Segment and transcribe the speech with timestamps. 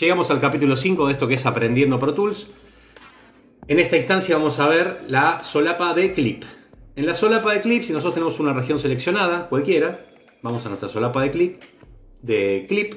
[0.00, 2.46] Llegamos al capítulo 5 de esto que es Aprendiendo Pro Tools.
[3.68, 6.42] En esta instancia vamos a ver la solapa de clip.
[6.96, 10.06] En la solapa de clip, si nosotros tenemos una región seleccionada, cualquiera,
[10.40, 11.62] vamos a nuestra solapa de clip,
[12.22, 12.94] de clip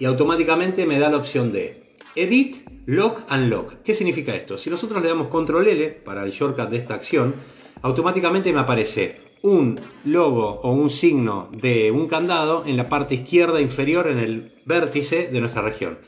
[0.00, 3.74] y automáticamente me da la opción de Edit, Lock and Lock.
[3.84, 4.58] ¿Qué significa esto?
[4.58, 7.36] Si nosotros le damos Control L para el shortcut de esta acción,
[7.82, 13.60] automáticamente me aparece un logo o un signo de un candado en la parte izquierda
[13.60, 15.98] inferior en el vértice de nuestra región.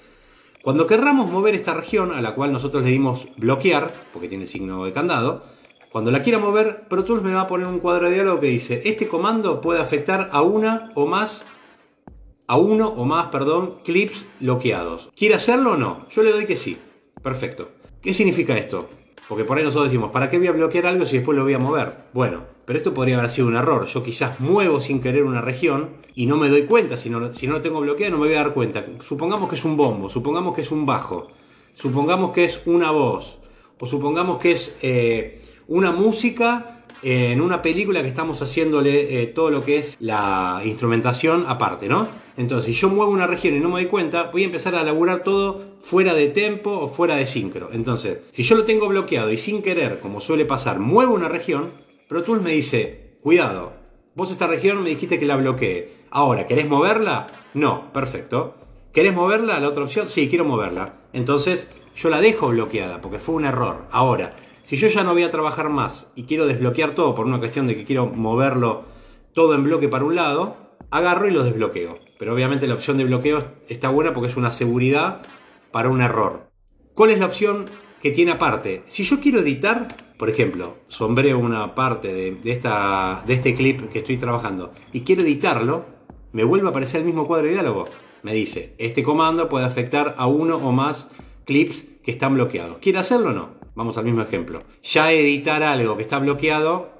[0.64, 4.48] Cuando querramos mover esta región, a la cual nosotros le dimos bloquear, porque tiene el
[4.48, 5.44] signo de candado,
[5.92, 8.46] cuando la quiera mover, Pro Tools me va a poner un cuadro de diálogo que
[8.46, 11.44] dice, este comando puede afectar a una o más,
[12.46, 15.10] a uno o más, perdón, clips bloqueados.
[15.14, 16.08] ¿Quiere hacerlo o no?
[16.08, 16.78] Yo le doy que sí.
[17.22, 17.68] Perfecto.
[18.00, 18.88] ¿Qué significa esto?
[19.28, 21.52] Porque por ahí nosotros decimos, ¿para qué voy a bloquear algo si después lo voy
[21.52, 22.04] a mover?
[22.14, 23.86] Bueno, pero esto podría haber sido un error.
[23.86, 26.96] Yo quizás muevo sin querer una región y no me doy cuenta.
[26.96, 28.84] Si no, si no lo tengo bloqueado no me voy a dar cuenta.
[29.00, 31.28] Supongamos que es un bombo, supongamos que es un bajo,
[31.74, 33.38] supongamos que es una voz,
[33.78, 39.50] o supongamos que es eh, una música en una película que estamos haciéndole eh, todo
[39.50, 42.08] lo que es la instrumentación aparte, ¿no?
[42.38, 44.82] Entonces, si yo muevo una región y no me doy cuenta, voy a empezar a
[44.82, 47.68] laburar todo fuera de tempo o fuera de sincro.
[47.72, 51.72] Entonces, si yo lo tengo bloqueado y sin querer, como suele pasar, muevo una región,
[52.14, 53.72] Pro Tools me dice, cuidado,
[54.14, 55.96] vos esta región me dijiste que la bloqueé.
[56.12, 57.26] Ahora, ¿querés moverla?
[57.54, 58.54] No, perfecto.
[58.92, 59.58] ¿Querés moverla?
[59.58, 60.94] La otra opción, sí, quiero moverla.
[61.12, 63.88] Entonces, yo la dejo bloqueada porque fue un error.
[63.90, 67.40] Ahora, si yo ya no voy a trabajar más y quiero desbloquear todo por una
[67.40, 68.84] cuestión de que quiero moverlo
[69.32, 70.56] todo en bloque para un lado,
[70.92, 71.98] agarro y lo desbloqueo.
[72.20, 75.22] Pero obviamente la opción de bloqueo está buena porque es una seguridad
[75.72, 76.48] para un error.
[76.94, 77.64] ¿Cuál es la opción
[78.00, 78.84] que tiene aparte?
[78.86, 82.52] Si yo quiero editar, por ejemplo, sombreo una parte de,
[83.28, 85.86] este clip que estoy trabajando y quiero editarlo,
[86.32, 87.86] me vuelve a aparecer el mismo cuadro de diálogo.
[88.22, 91.08] Me dice, este comando puede afectar a uno o más
[91.44, 92.78] clips que están bloqueados.
[92.78, 93.50] ¿Quiere hacerlo o no?
[93.74, 94.62] Vamos al mismo ejemplo.
[94.82, 96.90] Ya editar algo que está bloqueado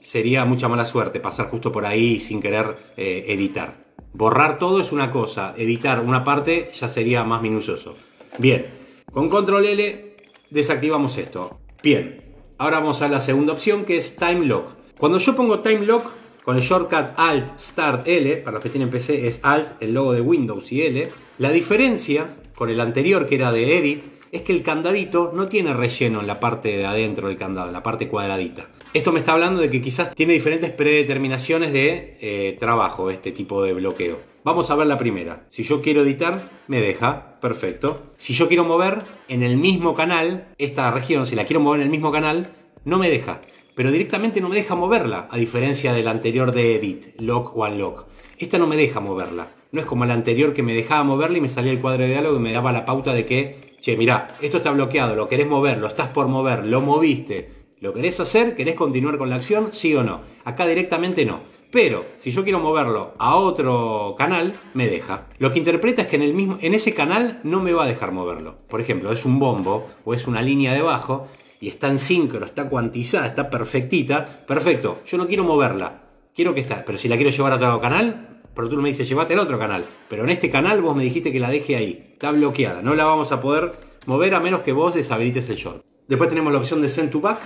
[0.00, 3.84] sería mucha mala suerte, pasar justo por ahí sin querer eh, editar.
[4.12, 7.96] Borrar todo es una cosa, editar una parte ya sería más minucioso.
[8.38, 8.66] Bien,
[9.12, 10.16] con control L
[10.50, 11.58] desactivamos esto.
[11.82, 14.66] Bien, ahora vamos a la segunda opción que es Time Lock.
[14.98, 16.10] Cuando yo pongo Time Lock,
[16.44, 20.12] con el shortcut Alt Start L, para los que tienen PC es Alt, el logo
[20.12, 24.52] de Windows y L, la diferencia con el anterior que era de Edit es que
[24.52, 28.08] el candadito no tiene relleno en la parte de adentro del candado, en la parte
[28.08, 28.66] cuadradita.
[28.92, 33.62] Esto me está hablando de que quizás tiene diferentes predeterminaciones de eh, trabajo este tipo
[33.62, 34.18] de bloqueo.
[34.42, 35.46] Vamos a ver la primera.
[35.50, 37.30] Si yo quiero editar, me deja.
[37.40, 38.12] Perfecto.
[38.16, 41.86] Si yo quiero mover en el mismo canal, esta región, si la quiero mover en
[41.86, 42.52] el mismo canal,
[42.84, 43.40] no me deja.
[43.74, 48.06] Pero directamente no me deja moverla, a diferencia del anterior de Edit, Lock o Unlock.
[48.38, 49.52] Esta no me deja moverla.
[49.72, 52.10] No es como el anterior que me dejaba moverla y me salía el cuadro de
[52.10, 55.46] diálogo y me daba la pauta de que che, mirá, esto está bloqueado, lo querés
[55.46, 58.56] mover, lo estás por mover, lo moviste, ¿lo querés hacer?
[58.56, 59.70] ¿Querés continuar con la acción?
[59.72, 60.22] Sí o no.
[60.44, 61.40] Acá directamente no.
[61.70, 65.26] Pero si yo quiero moverlo a otro canal, me deja.
[65.38, 67.88] Lo que interpreta es que en, el mismo, en ese canal no me va a
[67.88, 68.56] dejar moverlo.
[68.70, 71.26] Por ejemplo, es un bombo o es una línea de bajo
[71.60, 74.44] y está en sincro, está cuantizada, está perfectita.
[74.46, 76.02] Perfecto, yo no quiero moverla.
[76.34, 79.08] Quiero que esté, pero si la quiero llevar a otro canal, pero tú me dices,
[79.08, 79.86] llévate al otro canal.
[80.08, 82.10] Pero en este canal vos me dijiste que la deje ahí.
[82.12, 82.82] Está bloqueada.
[82.82, 83.72] No la vamos a poder
[84.06, 85.84] mover a menos que vos deshabilites el short.
[86.08, 87.40] Después tenemos la opción de Send to Back,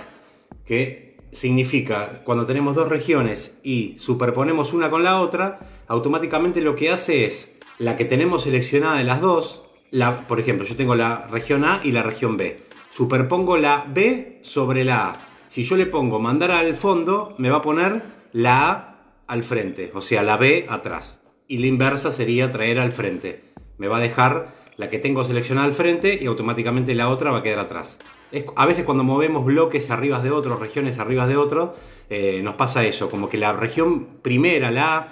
[0.65, 6.89] que significa cuando tenemos dos regiones y superponemos una con la otra, automáticamente lo que
[6.89, 11.27] hace es la que tenemos seleccionada de las dos, la, por ejemplo, yo tengo la
[11.27, 12.63] región A y la región B.
[12.91, 15.27] Superpongo la B sobre la A.
[15.49, 18.95] Si yo le pongo mandar al fondo, me va a poner la A
[19.27, 21.21] al frente, o sea, la B atrás.
[21.47, 23.43] Y la inversa sería traer al frente.
[23.77, 27.39] Me va a dejar la que tengo seleccionada al frente y automáticamente la otra va
[27.39, 27.97] a quedar atrás.
[28.55, 31.75] a veces cuando movemos bloques arriba de otros, regiones arriba de otro,
[32.09, 35.07] eh, nos pasa eso, como que la región primera, la A,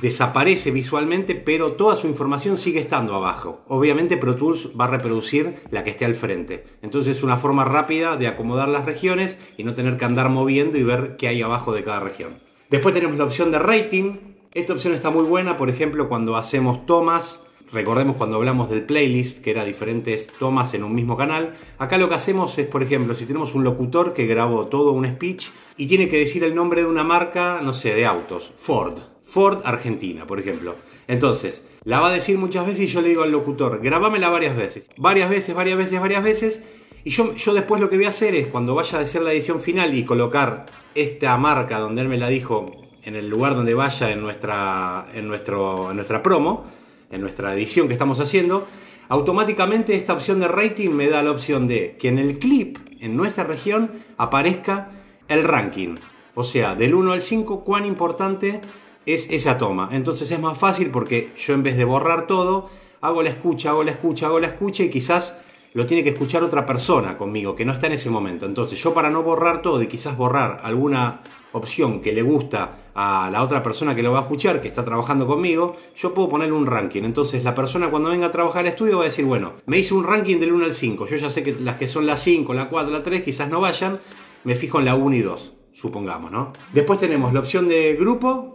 [0.00, 3.64] desaparece visualmente, pero toda su información sigue estando abajo.
[3.68, 6.64] Obviamente Pro Tools va a reproducir la que esté al frente.
[6.82, 10.78] Entonces es una forma rápida de acomodar las regiones y no tener que andar moviendo
[10.78, 12.38] y ver qué hay abajo de cada región.
[12.70, 14.16] Después tenemos la opción de rating.
[14.52, 17.42] Esta opción está muy buena, por ejemplo, cuando hacemos tomas.
[17.72, 21.54] Recordemos cuando hablamos del playlist, que era diferentes tomas en un mismo canal.
[21.78, 25.04] Acá lo que hacemos es, por ejemplo, si tenemos un locutor que grabó todo un
[25.06, 29.15] speech y tiene que decir el nombre de una marca, no sé, de autos, Ford.
[29.26, 30.76] Ford Argentina, por ejemplo.
[31.08, 34.56] Entonces, la va a decir muchas veces y yo le digo al locutor, grabámela varias
[34.56, 34.88] veces.
[34.96, 36.62] Varias veces, varias veces, varias veces.
[37.04, 39.32] Y yo, yo después lo que voy a hacer es, cuando vaya a decir la
[39.32, 43.74] edición final y colocar esta marca donde él me la dijo en el lugar donde
[43.74, 46.64] vaya en nuestra, en nuestro, en nuestra promo,
[47.10, 48.66] en nuestra edición que estamos haciendo,
[49.08, 53.16] Automáticamente esta opción de rating me da la opción de que en el clip, en
[53.16, 54.90] nuestra región, aparezca
[55.28, 55.96] el ranking.
[56.34, 58.60] O sea, del 1 al 5, cuán importante
[59.06, 59.88] es esa toma.
[59.92, 62.68] Entonces es más fácil porque yo en vez de borrar todo,
[63.00, 65.36] hago la escucha, hago la escucha, hago la escucha y quizás
[65.72, 68.46] lo tiene que escuchar otra persona conmigo que no está en ese momento.
[68.46, 71.20] Entonces yo para no borrar todo y quizás borrar alguna
[71.52, 74.84] opción que le gusta a la otra persona que lo va a escuchar, que está
[74.84, 77.02] trabajando conmigo, yo puedo ponerle un ranking.
[77.02, 79.94] Entonces la persona cuando venga a trabajar al estudio va a decir, bueno, me hice
[79.94, 81.06] un ranking del 1 al 5.
[81.06, 83.60] Yo ya sé que las que son la 5, la 4, la 3 quizás no
[83.60, 84.00] vayan.
[84.44, 86.52] Me fijo en la 1 y 2, supongamos, ¿no?
[86.72, 88.52] Después tenemos la opción de grupo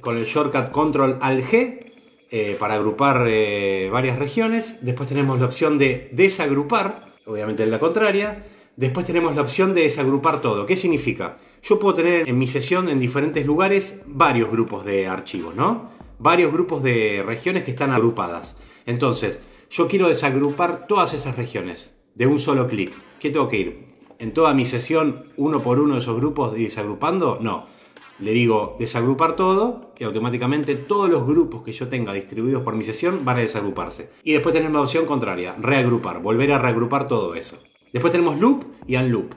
[0.00, 1.92] con el shortcut control al G
[2.30, 4.76] eh, para agrupar eh, varias regiones.
[4.82, 8.46] Después tenemos la opción de desagrupar, obviamente en la contraria.
[8.76, 10.64] Después tenemos la opción de desagrupar todo.
[10.64, 11.38] ¿Qué significa?
[11.62, 15.90] Yo puedo tener en mi sesión en diferentes lugares varios grupos de archivos, ¿no?
[16.18, 18.56] Varios grupos de regiones que están agrupadas.
[18.86, 22.92] Entonces, yo quiero desagrupar todas esas regiones de un solo clic.
[23.18, 23.84] ¿Qué tengo que ir?
[24.18, 27.38] ¿En toda mi sesión uno por uno esos grupos desagrupando?
[27.40, 27.79] No
[28.20, 32.84] le digo desagrupar todo y automáticamente todos los grupos que yo tenga distribuidos por mi
[32.84, 34.10] sesión van a desagruparse.
[34.24, 37.56] Y después tenemos la opción contraria, reagrupar, volver a reagrupar todo eso.
[37.92, 39.32] Después tenemos loop y unloop.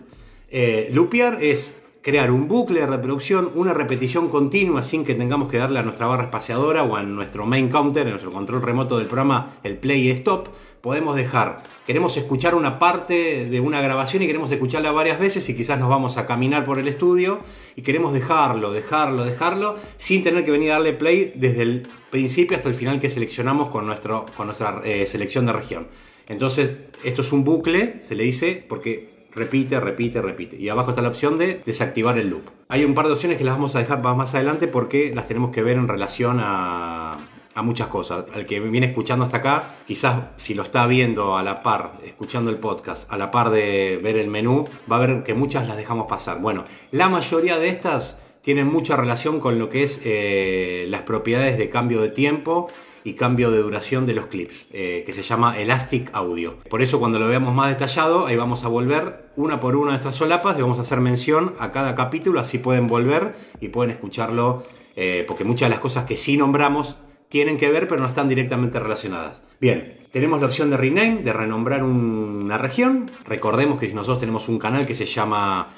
[0.50, 5.58] Eh, loopear es crear un bucle de reproducción, una repetición continua sin que tengamos que
[5.58, 9.08] darle a nuestra barra espaciadora o a nuestro main counter, en nuestro control remoto del
[9.08, 10.50] programa, el play y stop.
[10.82, 15.56] Podemos dejar, queremos escuchar una parte de una grabación y queremos escucharla varias veces y
[15.56, 17.40] quizás nos vamos a caminar por el estudio
[17.78, 22.58] y queremos dejarlo, dejarlo, dejarlo, sin tener que venir a darle play desde el principio
[22.58, 25.88] hasta el final que seleccionamos con, nuestro, con nuestra eh, selección de región.
[26.28, 26.72] Entonces,
[27.06, 30.58] esto es un bucle, se le dice, porque repite, repite, repite.
[30.58, 32.44] Y abajo está la opción de desactivar el loop.
[32.70, 35.52] Hay un par de opciones que las vamos a dejar más adelante porque las tenemos
[35.52, 37.18] que ver en relación a,
[37.64, 38.26] muchas cosas.
[38.34, 42.50] Al que viene escuchando hasta acá, quizás si lo está viendo a la par, escuchando
[42.50, 45.78] el podcast, a la par de ver el menú, va a ver que muchas las
[45.78, 46.42] dejamos pasar.
[46.42, 51.58] Bueno, la mayoría de estas tienen mucha relación con lo que es eh, las propiedades
[51.58, 52.70] de cambio de tiempo
[53.04, 56.58] y cambio de duración de los clips, eh, que se llama Elastic Audio.
[56.70, 59.98] Por eso cuando lo veamos más detallado, ahí vamos a volver una por una de
[59.98, 63.92] estas solapas y vamos a hacer mención a cada capítulo, así pueden volver y pueden
[63.92, 64.64] escucharlo,
[64.96, 66.96] eh, porque muchas de las cosas que sí nombramos
[67.30, 69.42] tienen que ver, pero no están directamente relacionadas.
[69.60, 73.10] Bien, tenemos la opción de rename, de renombrar una región.
[73.26, 75.70] Recordemos que si nosotros tenemos un canal que se llama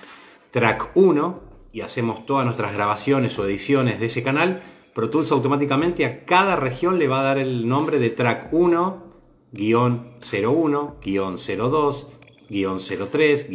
[0.52, 4.64] Track 1 y hacemos todas nuestras grabaciones o ediciones de ese canal,
[4.96, 9.04] Pro Tools automáticamente a cada región le va a dar el nombre de track 1,
[9.52, 12.08] 01, 02,
[13.12, 13.48] 03,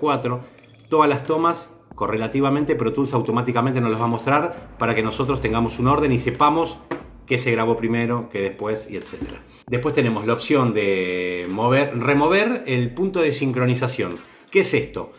[0.00, 0.40] 04.
[0.88, 5.42] Todas las tomas correlativamente Pro Tools automáticamente nos las va a mostrar para que nosotros
[5.42, 6.78] tengamos un orden y sepamos
[7.26, 9.42] qué se grabó primero, qué después y etcétera.
[9.66, 14.16] Después tenemos la opción de mover, remover el punto de sincronización.
[14.50, 15.10] ¿Qué es esto?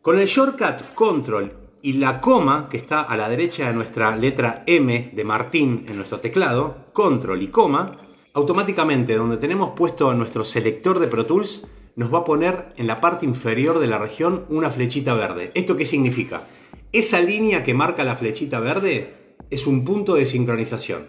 [0.00, 4.62] Con el shortcut Control y la coma que está a la derecha de nuestra letra
[4.66, 7.98] M de Martín en nuestro teclado, control y coma,
[8.34, 13.00] automáticamente donde tenemos puesto nuestro selector de Pro Tools, nos va a poner en la
[13.00, 15.50] parte inferior de la región una flechita verde.
[15.54, 16.46] ¿Esto qué significa?
[16.92, 21.08] Esa línea que marca la flechita verde es un punto de sincronización.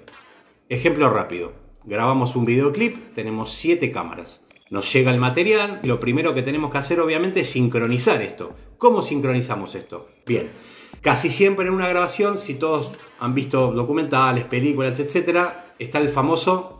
[0.69, 1.53] Ejemplo rápido.
[1.85, 4.42] Grabamos un videoclip, tenemos 7 cámaras.
[4.73, 8.55] Nos llega el material, lo primero que tenemos que hacer obviamente es sincronizar esto.
[8.79, 10.09] ¿Cómo sincronizamos esto?
[10.25, 10.49] Bien,
[10.99, 16.79] casi siempre en una grabación, si todos han visto documentales, películas, etcétera, está el famoso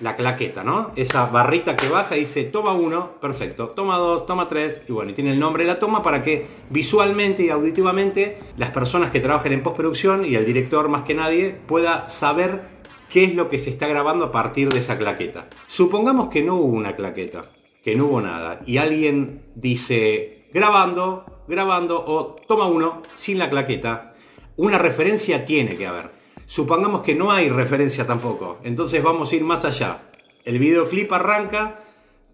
[0.00, 0.90] la claqueta, ¿no?
[0.94, 5.12] Esa barrita que baja y dice toma uno, perfecto, toma dos, toma tres, y bueno,
[5.12, 9.20] y tiene el nombre de la toma para que visualmente y auditivamente las personas que
[9.20, 12.81] trabajen en postproducción y el director más que nadie pueda saber
[13.12, 15.48] qué es lo que se está grabando a partir de esa claqueta.
[15.68, 17.44] Supongamos que no hubo una claqueta,
[17.84, 24.14] que no hubo nada, y alguien dice grabando, grabando o toma uno sin la claqueta,
[24.56, 26.10] una referencia tiene que haber.
[26.46, 30.04] Supongamos que no hay referencia tampoco, entonces vamos a ir más allá.
[30.44, 31.78] El videoclip arranca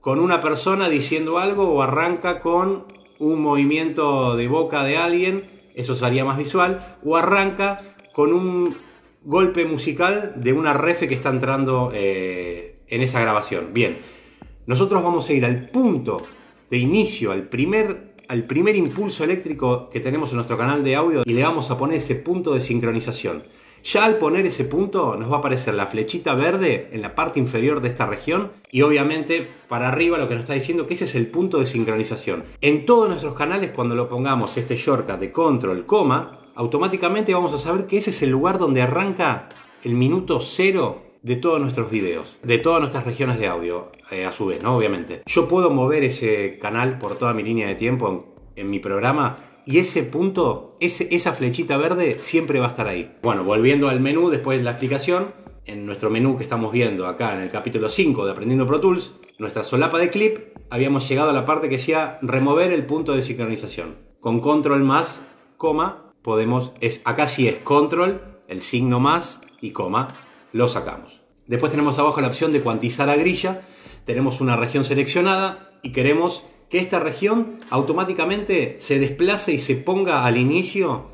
[0.00, 2.84] con una persona diciendo algo o arranca con
[3.18, 7.80] un movimiento de boca de alguien, eso sería más visual, o arranca
[8.12, 8.87] con un
[9.28, 13.74] golpe musical de una refe que está entrando eh, en esa grabación.
[13.74, 13.98] Bien,
[14.64, 16.22] nosotros vamos a ir al punto
[16.70, 21.24] de inicio, al primer, al primer impulso eléctrico que tenemos en nuestro canal de audio
[21.26, 23.42] y le vamos a poner ese punto de sincronización.
[23.84, 27.38] Ya al poner ese punto nos va a aparecer la flechita verde en la parte
[27.38, 31.04] inferior de esta región y obviamente para arriba lo que nos está diciendo que ese
[31.04, 32.44] es el punto de sincronización.
[32.62, 37.58] En todos nuestros canales cuando lo pongamos este shortcut de control, coma, automáticamente vamos a
[37.58, 39.48] saber que ese es el lugar donde arranca
[39.84, 44.32] el minuto cero de todos nuestros videos, de todas nuestras regiones de audio, eh, a
[44.32, 44.76] su vez, ¿no?
[44.76, 45.22] Obviamente.
[45.26, 49.36] Yo puedo mover ese canal por toda mi línea de tiempo en, en mi programa
[49.66, 53.12] y ese punto, ese, esa flechita verde siempre va a estar ahí.
[53.22, 55.32] Bueno, volviendo al menú después de la explicación,
[55.64, 59.14] en nuestro menú que estamos viendo acá en el capítulo 5 de Aprendiendo Pro Tools,
[59.38, 60.38] nuestra solapa de clip,
[60.70, 63.94] habíamos llegado a la parte que decía remover el punto de sincronización.
[64.18, 65.22] Con control más,
[65.56, 70.08] coma, podemos, es, acá sí es control, el signo más y coma,
[70.52, 71.22] lo sacamos.
[71.46, 73.62] Después tenemos abajo la opción de cuantizar a grilla,
[74.04, 80.26] tenemos una región seleccionada y queremos que esta región automáticamente se desplace y se ponga
[80.26, 81.06] al inicio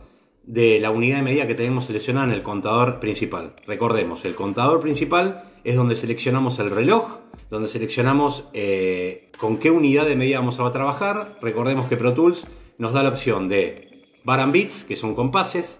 [0.43, 3.55] de la unidad de medida que tenemos seleccionada en el contador principal.
[3.69, 7.19] Recordemos, el contador principal es donde seleccionamos el reloj,
[7.51, 11.39] donde seleccionamos eh, con qué unidad de medida vamos a trabajar.
[11.41, 12.45] Recordemos que Pro Tools
[12.79, 13.94] nos da la opción de
[14.25, 15.79] bar and bits, que son compases,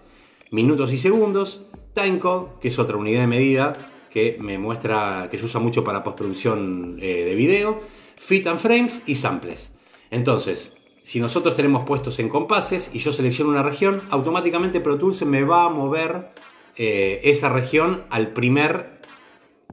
[0.51, 1.61] minutos y segundos,
[1.93, 6.03] timecode, que es otra unidad de medida que me muestra que se usa mucho para
[6.03, 7.81] postproducción eh, de video,
[8.15, 9.73] fit and frames y samples.
[10.09, 10.71] Entonces,
[11.03, 15.43] si nosotros tenemos puestos en compases y yo selecciono una región, automáticamente Pro Tools me
[15.43, 16.29] va a mover
[16.77, 19.01] eh, esa región al primer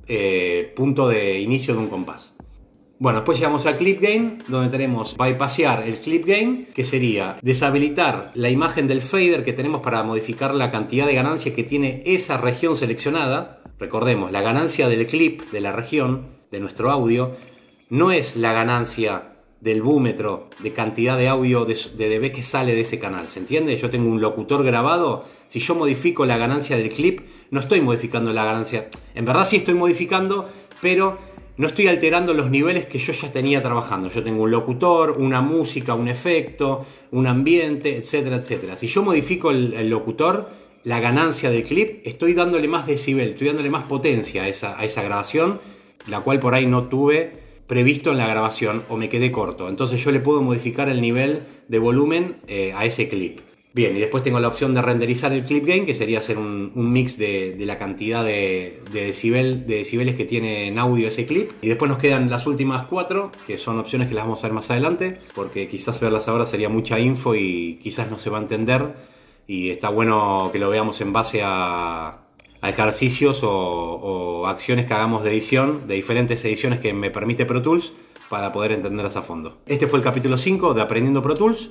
[0.09, 2.35] eh, punto de inicio de un compás.
[3.03, 8.31] Bueno, después llegamos al clip gain, donde tenemos bypassear el clip gain, que sería deshabilitar
[8.35, 12.39] la imagen del fader que tenemos para modificar la cantidad de ganancia que tiene esa
[12.39, 13.61] región seleccionada.
[13.81, 17.33] Recordemos, la ganancia del clip de la región, de nuestro audio,
[17.91, 22.83] no es la ganancia del búmetro de cantidad de audio de, dB que sale de
[22.83, 23.31] ese canal.
[23.31, 23.77] ¿Se entiende?
[23.79, 25.25] Yo tengo un locutor grabado.
[25.49, 28.87] Si yo modifico la ganancia del clip, no estoy modificando la ganancia.
[29.17, 30.49] En verdad sí estoy modificando,
[30.81, 34.09] pero no estoy alterando los niveles que yo ya tenía trabajando.
[34.09, 38.77] Yo tengo un locutor, una música, un efecto, un ambiente, etcétera, etcétera.
[38.77, 40.49] Si yo modifico el, locutor,
[40.85, 45.61] la ganancia del clip, estoy dándole más decibel, estoy dándole más potencia a esa, grabación,
[46.07, 47.33] la cual por ahí no tuve
[47.67, 49.69] previsto en la grabación o me quedé corto.
[49.69, 53.41] Entonces yo le puedo modificar el nivel de volumen eh, a ese clip.
[53.75, 56.73] Bien, y después tengo la opción de renderizar el clip gain, que sería hacer un,
[56.75, 61.53] mix de, la cantidad de, decibel, de decibeles que tiene en audio ese clip.
[61.63, 64.53] Y después nos quedan las últimas cuatro, que son opciones que las vamos a ver
[64.53, 68.43] más adelante, porque quizás verlas ahora sería mucha info y quizás no se va a
[68.43, 68.95] entender.
[69.47, 72.19] Y está bueno que lo veamos en base a,
[72.63, 77.95] ejercicios o, acciones que hagamos de edición, de diferentes ediciones que me permite Pro Tools
[78.29, 79.59] para poder entenderlas a fondo.
[79.67, 81.71] Este fue el capítulo 5 de Aprendiendo Pro Tools.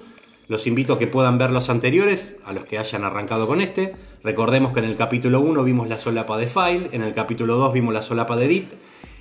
[0.52, 3.94] Los invito a que puedan ver los anteriores, a los que hayan arrancado con este.
[4.22, 7.72] Recordemos que en el capítulo 1 vimos la solapa de File, en el capítulo 2
[7.72, 8.74] vimos la solapa de Edit,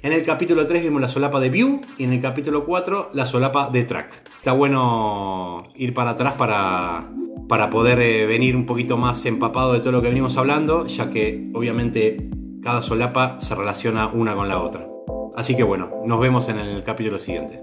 [0.03, 3.27] en el capítulo 3 vimos la solapa de View y en el capítulo 4 la
[3.27, 4.29] solapa de Track.
[4.39, 7.09] Está bueno ir para atrás para,
[7.49, 11.11] para poder eh, venir un poquito más empapado de todo lo que venimos hablando, ya
[11.11, 12.29] que obviamente
[12.61, 14.85] cada solapa se relaciona una con la otra.
[15.37, 17.63] Así que bueno, nos vemos en el capítulo siguiente.